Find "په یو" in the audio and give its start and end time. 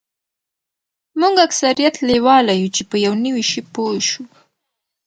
2.89-3.13